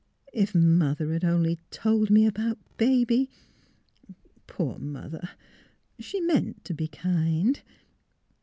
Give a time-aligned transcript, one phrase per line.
[0.33, 3.29] If mother had only told me about baby
[4.47, 5.29] Poor mother!
[5.99, 7.61] She meant to be kind.